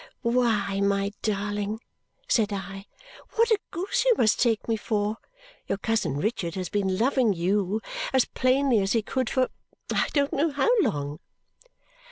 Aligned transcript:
"Why, 0.23 0.79
my 0.81 1.11
darling," 1.21 1.79
said 2.27 2.51
I, 2.51 2.87
"what 3.35 3.51
a 3.51 3.59
goose 3.69 4.03
you 4.03 4.15
must 4.17 4.39
take 4.41 4.67
me 4.67 4.75
for! 4.75 5.17
Your 5.67 5.77
cousin 5.77 6.17
Richard 6.17 6.55
has 6.55 6.69
been 6.69 6.97
loving 6.97 7.33
you 7.33 7.81
as 8.11 8.25
plainly 8.25 8.79
as 8.79 8.93
he 8.93 9.03
could 9.03 9.29
for 9.29 9.49
I 9.93 10.07
don't 10.11 10.33
know 10.33 10.49
how 10.49 10.71
long!" 10.81 11.19